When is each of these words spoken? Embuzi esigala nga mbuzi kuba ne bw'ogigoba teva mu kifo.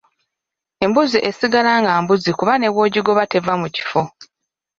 Embuzi 0.85 1.17
esigala 1.29 1.71
nga 1.79 1.91
mbuzi 2.01 2.31
kuba 2.37 2.53
ne 2.57 2.69
bw'ogigoba 2.73 3.23
teva 3.31 3.53
mu 3.61 3.67
kifo. 3.75 4.01